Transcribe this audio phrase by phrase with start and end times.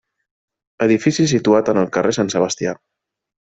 [0.85, 2.75] Edifici situat en el carrer Sant Sebastià.